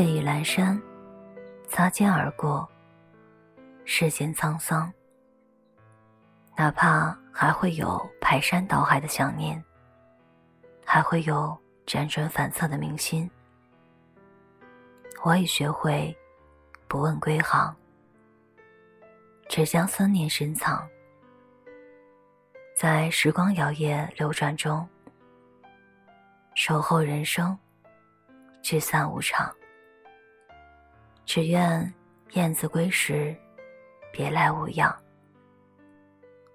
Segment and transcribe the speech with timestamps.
[0.00, 0.80] 夜已阑珊，
[1.68, 2.66] 擦肩而过，
[3.84, 4.90] 世间沧桑。
[6.56, 9.62] 哪怕还会有排山倒海的想念，
[10.86, 11.54] 还会有
[11.86, 13.30] 辗转反侧的铭心，
[15.22, 16.16] 我已学会
[16.88, 17.76] 不问归航，
[19.50, 20.88] 只将思念深藏，
[22.74, 24.88] 在时光摇曳流转中，
[26.54, 27.58] 守候人生，
[28.62, 29.54] 聚散无常。
[31.32, 31.94] 只愿
[32.32, 33.36] 燕子归时，
[34.12, 34.92] 别来无恙。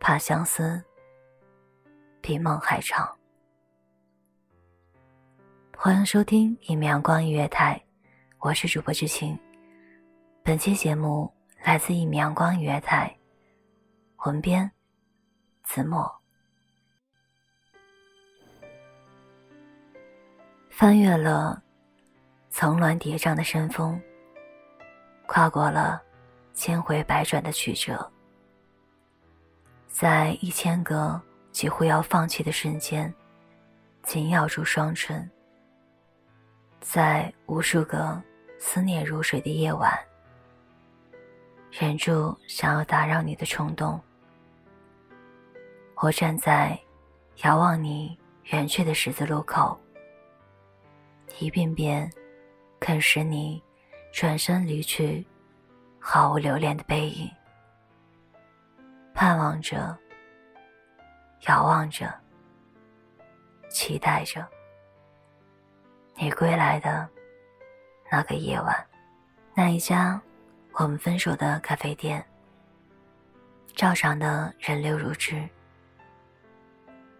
[0.00, 0.82] 怕相思
[2.22, 3.14] 比梦还长。
[5.76, 7.78] 欢迎收听一米阳光音乐台，
[8.38, 9.38] 我是主播知青。
[10.42, 11.30] 本期节目
[11.62, 13.14] 来自一米阳光音乐台，
[14.24, 14.72] 文编
[15.64, 16.10] 子墨。
[20.70, 21.62] 翻越了
[22.48, 24.00] 层峦叠嶂的山峰。
[25.32, 25.98] 跨过了
[26.52, 28.06] 千回百转的曲折，
[29.88, 31.18] 在一千个
[31.50, 33.10] 几乎要放弃的瞬间，
[34.02, 35.26] 紧咬住双唇；
[36.82, 38.22] 在无数个
[38.58, 39.98] 思念如水的夜晚，
[41.70, 43.98] 忍住想要打扰你的冲动。
[45.96, 46.78] 我站在
[47.44, 48.18] 遥望你
[48.50, 49.80] 远去的十字路口，
[51.38, 52.12] 一遍遍
[52.78, 53.62] 啃食你。
[54.14, 55.26] 转身离去，
[56.04, 57.30] 毫无留恋的背影，
[59.14, 59.96] 盼望着，
[61.46, 62.12] 遥望着，
[63.70, 64.44] 期待着
[66.16, 67.08] 你归来的
[68.10, 68.86] 那个夜晚，
[69.54, 70.20] 那一家
[70.72, 72.22] 我们分手的咖啡店，
[73.76, 75.48] 照常的人流如织。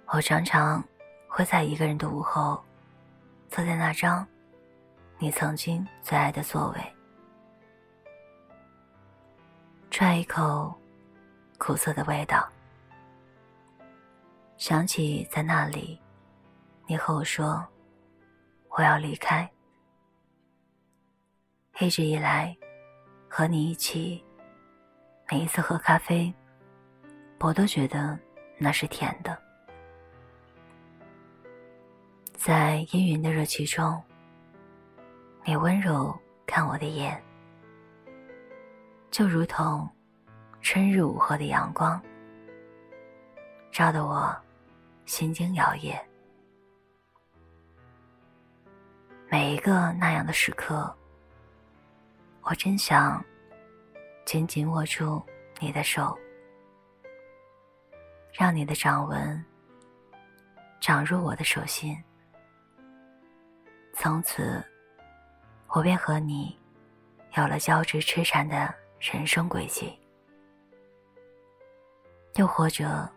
[0.06, 0.82] 我常常
[1.28, 2.60] 会在一个人的午后，
[3.48, 4.26] 坐在那张。
[5.18, 6.96] 你曾经最爱的座位，
[9.92, 10.72] 拽一口
[11.58, 12.48] 苦涩的味道，
[14.56, 16.00] 想起在那里，
[16.86, 17.62] 你和我说
[18.70, 19.46] 我要离开。
[21.78, 22.56] 一直以来，
[23.28, 24.24] 和你一起，
[25.30, 26.32] 每一次喝咖啡，
[27.40, 28.18] 我都觉得
[28.56, 29.38] 那是甜的，
[32.32, 34.02] 在氤氲的热气中。
[35.44, 37.22] 你温柔看我的眼，
[39.12, 39.86] 就如同
[40.62, 42.02] 春日午后的阳光，
[43.70, 44.34] 照得我
[45.04, 46.00] 心惊摇曳。
[49.28, 50.90] 每一个那样的时刻，
[52.40, 53.22] 我真想
[54.24, 55.22] 紧紧握住
[55.60, 56.18] 你的手，
[58.32, 59.44] 让你的掌纹
[60.80, 62.02] 长入我的手心，
[63.92, 64.64] 从此。
[65.74, 66.58] 我便和你
[67.34, 69.98] 有了交织痴缠的人生轨迹，
[72.36, 73.10] 又或者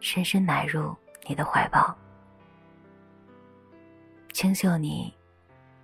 [0.00, 0.96] 深深埋入
[1.28, 1.94] 你的怀抱，
[4.32, 5.14] 清秀你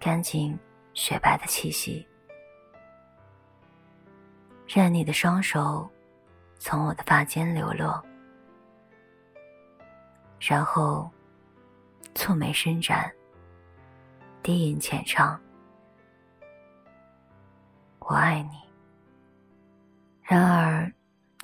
[0.00, 0.58] 干净
[0.94, 2.08] 雪白的气息，
[4.66, 5.86] 任你的双手
[6.58, 8.02] 从我的发间流落，
[10.40, 11.10] 然后
[12.14, 13.12] 蹙眉伸展，
[14.42, 15.38] 低吟浅唱。
[17.98, 18.71] 我爱你。
[20.22, 20.90] 然而，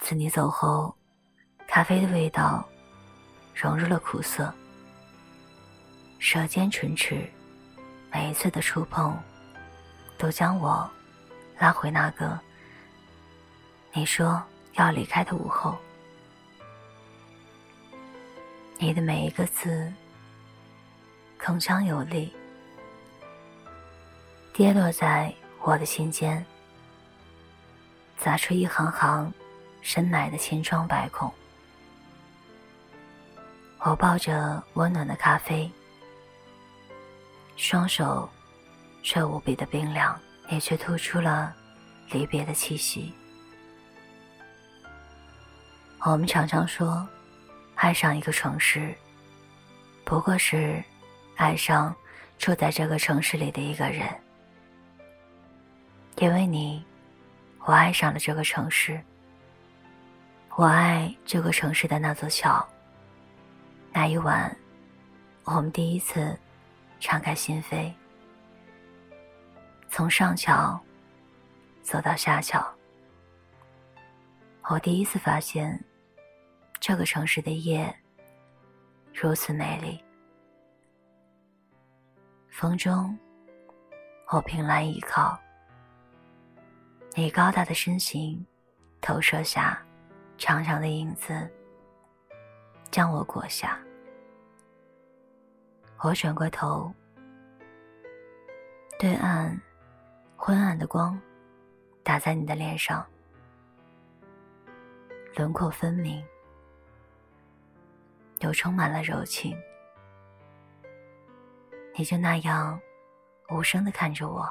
[0.00, 0.94] 自你走后，
[1.66, 2.66] 咖啡的味道
[3.54, 4.52] 融入了苦涩，
[6.19, 7.28] 舌尖唇齿，
[8.12, 9.16] 每一次的触碰，
[10.16, 10.88] 都将我
[11.58, 12.38] 拉回那个
[13.92, 14.42] 你说
[14.75, 15.76] 要离开的午后。
[18.78, 19.92] 你的每一个字，
[21.40, 22.32] 铿锵有力，
[24.52, 25.34] 跌落在。
[25.60, 26.42] 我的心间，
[28.19, 29.32] 砸出一行行
[29.81, 31.32] 深埋的千疮百孔。
[33.81, 35.70] 我抱着温暖的咖啡，
[37.56, 38.29] 双手
[39.03, 40.19] 却无比的冰凉，
[40.50, 41.55] 也却突出了
[42.11, 43.15] 离别的气息。
[46.00, 47.06] 我们常常说，
[47.76, 48.94] 爱上一个城市，
[50.05, 50.82] 不过是
[51.37, 51.94] 爱上
[52.37, 54.09] 住在这个城市里的一个人。
[56.17, 56.85] 因为你，
[57.69, 58.99] 我爱上了这个城市。
[60.56, 62.67] 我爱这个城市的那座桥。
[63.93, 64.56] 那一晚，
[65.44, 66.35] 我们第一次
[66.99, 67.93] 敞开心扉，
[69.91, 70.81] 从上桥
[71.82, 72.67] 走到下桥。
[74.70, 75.79] 我第一次发现，
[76.81, 77.94] 这个城市的夜
[79.12, 80.03] 如此美丽。
[82.49, 83.15] 风中，
[84.29, 85.38] 我凭栏倚靠。
[87.19, 88.47] 你高大的身形，
[89.00, 89.85] 投射下
[90.37, 91.50] 长长的影子，
[92.93, 93.76] 将我裹下。
[95.99, 96.94] 我转过头，
[99.00, 99.61] 对岸
[100.37, 101.20] 昏暗的光
[102.05, 103.05] 打在你的脸上，
[105.35, 106.25] 轮廓分明，
[108.38, 109.59] 又充满了柔情。
[111.97, 112.81] 你就那样
[113.50, 114.49] 无声的看着我。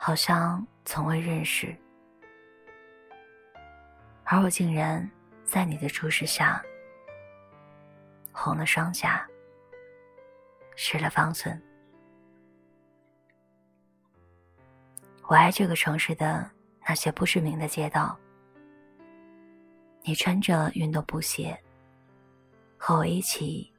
[0.00, 1.76] 好像从未认识，
[4.22, 5.06] 而我竟然
[5.44, 6.64] 在你的注视下
[8.32, 9.26] 红了双颊，
[10.76, 11.60] 失了方寸。
[15.24, 16.48] 我爱这个城市的
[16.86, 18.16] 那些不知名的街道，
[20.02, 21.60] 你穿着运动布鞋，
[22.78, 23.70] 和我一起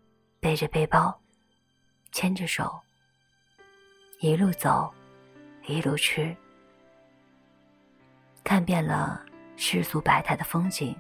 [0.42, 1.18] 背着背包，
[2.12, 2.78] 牵着手，
[4.20, 4.94] 一路走。
[5.70, 6.36] 一路吃，
[8.44, 9.24] 看遍了
[9.56, 10.96] 世俗百态的风景，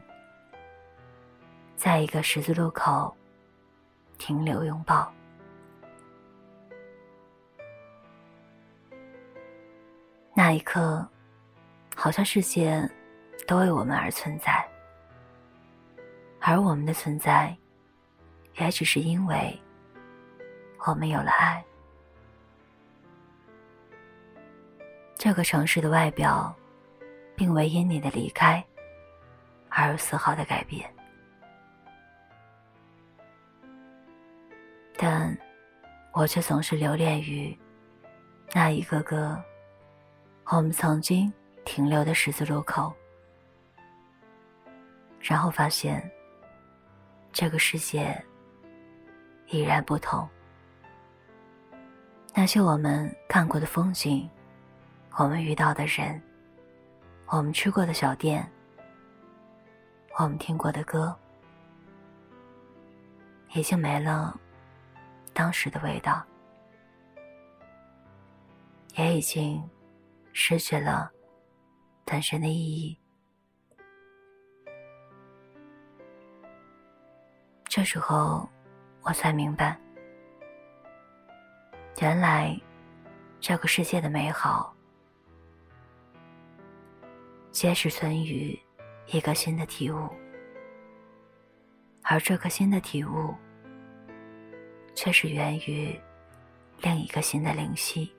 [1.75, 3.11] 在一个十字路口
[4.19, 5.11] 停留拥抱。
[10.35, 11.05] 那一刻，
[11.95, 12.87] 好像世界
[13.47, 14.63] 都为我们而存在，
[16.39, 17.57] 而我们的存在，
[18.59, 19.59] 也只是因为
[20.85, 21.65] 我们有了爱。
[25.19, 26.55] 这个城市的外表，
[27.35, 28.65] 并未因你的离开
[29.67, 30.89] 而有丝毫的改变，
[34.95, 35.37] 但
[36.13, 37.55] 我却总是留恋于
[38.53, 39.37] 那一个个
[40.45, 41.31] 我们曾经
[41.65, 42.93] 停留的十字路口，
[45.19, 46.09] 然后发现
[47.33, 48.17] 这个世界
[49.47, 50.25] 已然不同，
[52.33, 54.25] 那些我们看过的风景。
[55.19, 56.21] 我们遇到的人，
[57.27, 58.49] 我们吃过的小店，
[60.17, 61.13] 我们听过的歌，
[63.53, 64.39] 已经没了
[65.33, 66.25] 当时的味道，
[68.95, 69.61] 也已经
[70.31, 71.11] 失去了
[72.05, 72.97] 本身的意义。
[77.65, 78.47] 这时候，
[79.01, 79.77] 我才明白，
[81.99, 82.57] 原来
[83.41, 84.73] 这个世界的美好。
[87.59, 88.57] 皆是存于
[89.07, 90.07] 一个新的体悟，
[92.03, 93.35] 而这个新的体悟，
[94.95, 95.93] 却是源于
[96.77, 98.15] 另一个新的灵犀。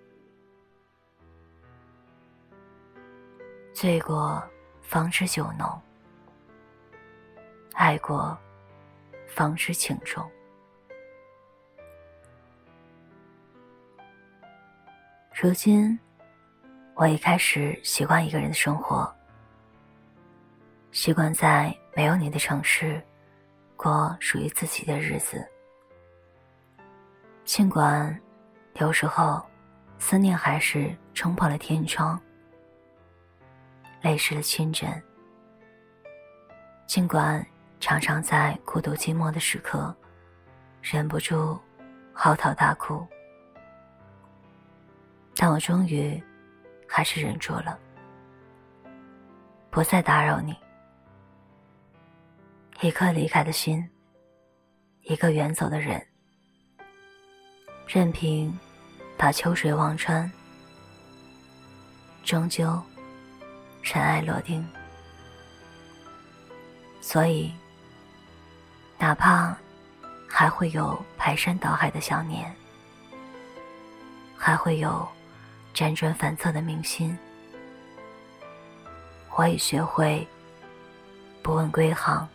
[3.73, 4.47] 醉过
[4.83, 5.81] 方知酒浓，
[7.73, 8.39] 爱过
[9.27, 10.31] 方知情重。
[15.35, 15.99] 如今，
[16.95, 19.11] 我已开始习惯一个人的生活。
[20.93, 23.01] 习惯在没有你的城市，
[23.77, 25.47] 过属于自己的日子。
[27.45, 28.19] 尽管
[28.75, 29.41] 有时候，
[29.99, 32.21] 思念还是冲破了天窗，
[34.03, 34.91] 泪湿了清枕。
[36.87, 37.45] 尽管
[37.79, 39.95] 常常在孤独寂寞的时刻，
[40.83, 41.57] 忍不住
[42.13, 43.07] 嚎啕大哭，
[45.37, 46.21] 但我终于
[46.89, 47.79] 还是忍住了，
[49.71, 50.57] 不再打扰你。
[52.83, 53.87] 一颗离开的心，
[55.03, 56.03] 一个远走的人，
[57.87, 58.59] 任凭
[59.19, 60.31] 把秋水望穿，
[62.25, 62.83] 终究
[63.83, 64.67] 尘埃落定。
[67.03, 67.53] 所以，
[68.99, 69.55] 哪怕
[70.27, 72.51] 还会有排山倒海的想念，
[74.39, 75.07] 还会有
[75.75, 77.15] 辗转反侧的铭心，
[79.37, 80.27] 我已学会
[81.43, 82.27] 不问归航。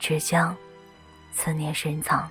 [0.00, 0.56] 只将
[1.30, 2.28] 思念深藏，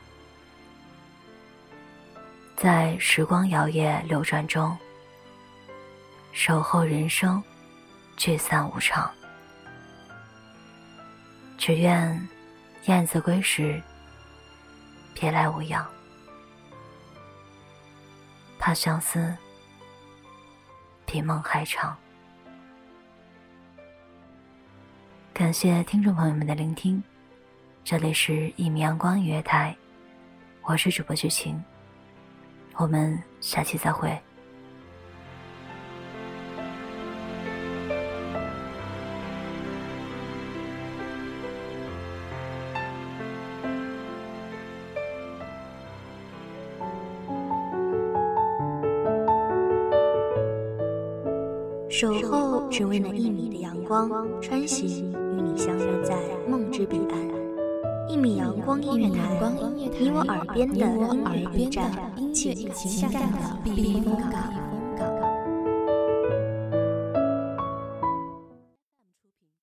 [2.58, 4.76] 在时光摇曳流转中，
[6.34, 7.42] 守候人生
[8.18, 9.10] 聚散无常。
[11.58, 12.28] 只愿
[12.86, 13.82] 燕子归时，
[15.14, 15.88] 别来无恙。
[18.58, 19.34] 怕相思
[21.06, 21.96] 比梦还长。
[25.34, 27.02] 感谢听众朋友们的聆听，
[27.84, 29.76] 这里是《一米阳光音乐台》，
[30.70, 31.60] 我是主播剧情，
[32.76, 34.16] 我们下期再会。
[51.90, 54.10] 守候只为那一米的阳光，
[54.40, 56.16] 穿行与你相约在
[56.48, 57.39] 梦之彼岸。
[58.10, 59.40] 一米阳光音乐台，
[59.76, 61.92] 你我耳边的音乐驿站，
[62.34, 64.69] 情感的避风港。